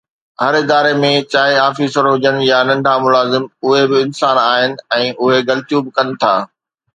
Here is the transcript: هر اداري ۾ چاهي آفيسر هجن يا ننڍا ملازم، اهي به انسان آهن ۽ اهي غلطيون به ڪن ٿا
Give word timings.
هر 0.41 0.53
اداري 0.63 0.93
۾ 1.03 1.09
چاهي 1.33 1.55
آفيسر 1.69 2.03
هجن 2.13 2.37
يا 2.51 2.59
ننڍا 2.69 2.93
ملازم، 3.05 3.43
اهي 3.67 3.83
به 3.89 3.97
انسان 4.07 4.35
آهن 4.51 4.73
۽ 4.99 5.07
اهي 5.23 5.39
غلطيون 5.51 5.81
به 5.85 5.91
ڪن 5.99 6.07
ٿا 6.25 6.33